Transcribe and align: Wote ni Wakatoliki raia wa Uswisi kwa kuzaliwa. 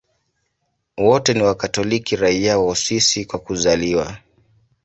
Wote 0.97 1.33
ni 1.33 1.41
Wakatoliki 1.43 2.15
raia 2.15 2.59
wa 2.59 2.67
Uswisi 2.67 3.25
kwa 3.25 3.39
kuzaliwa. 3.39 4.17